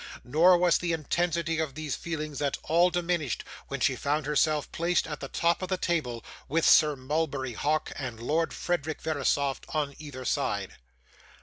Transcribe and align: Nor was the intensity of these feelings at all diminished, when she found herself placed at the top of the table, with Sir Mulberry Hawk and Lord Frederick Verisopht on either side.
Nor 0.23 0.57
was 0.57 0.79
the 0.79 0.93
intensity 0.93 1.59
of 1.59 1.75
these 1.75 1.95
feelings 1.95 2.41
at 2.41 2.57
all 2.63 2.89
diminished, 2.89 3.43
when 3.67 3.79
she 3.79 3.95
found 3.95 4.25
herself 4.25 4.71
placed 4.71 5.05
at 5.05 5.19
the 5.19 5.27
top 5.27 5.61
of 5.61 5.69
the 5.69 5.77
table, 5.77 6.25
with 6.47 6.65
Sir 6.65 6.95
Mulberry 6.95 7.53
Hawk 7.53 7.91
and 7.95 8.19
Lord 8.19 8.51
Frederick 8.51 8.99
Verisopht 9.03 9.63
on 9.75 9.93
either 9.99 10.25
side. 10.25 10.77